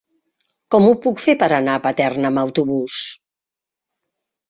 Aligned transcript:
Com 0.75 0.87
ho 0.87 0.93
puc 1.03 1.21
fer 1.27 1.35
per 1.45 1.51
anar 1.59 1.77
a 1.81 1.83
Paterna 1.85 2.35
amb 2.35 2.45
autobús? 2.47 3.01